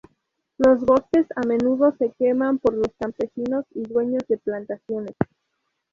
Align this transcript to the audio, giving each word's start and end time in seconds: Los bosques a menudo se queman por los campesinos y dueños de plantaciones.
Los 0.57 0.81
bosques 0.83 1.27
a 1.35 1.41
menudo 1.45 1.93
se 1.99 2.09
queman 2.17 2.57
por 2.57 2.73
los 2.73 2.91
campesinos 2.99 3.65
y 3.69 3.83
dueños 3.83 4.23
de 4.27 4.37
plantaciones. 4.39 5.13